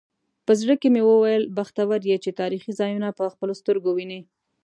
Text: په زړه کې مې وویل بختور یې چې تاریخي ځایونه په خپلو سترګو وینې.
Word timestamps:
په 0.45 0.51
زړه 0.61 0.75
کې 0.81 0.87
مې 0.93 1.01
وویل 1.09 1.43
بختور 1.57 2.01
یې 2.09 2.17
چې 2.23 2.37
تاریخي 2.41 2.71
ځایونه 2.79 3.07
په 3.17 3.23
خپلو 3.33 3.53
سترګو 3.61 3.89
وینې. 3.93 4.19